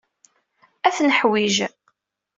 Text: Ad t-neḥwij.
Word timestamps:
Ad 0.87 0.93
t-neḥwij. 0.95 1.55